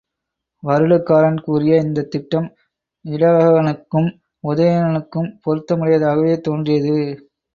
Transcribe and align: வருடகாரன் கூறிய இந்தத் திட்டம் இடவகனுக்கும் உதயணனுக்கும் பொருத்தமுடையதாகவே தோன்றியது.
வருடகாரன் 0.63 1.37
கூறிய 1.41 1.73
இந்தத் 1.77 2.11
திட்டம் 2.11 2.47
இடவகனுக்கும் 3.05 4.09
உதயணனுக்கும் 4.43 5.29
பொருத்தமுடையதாகவே 5.43 6.33
தோன்றியது. 6.39 6.95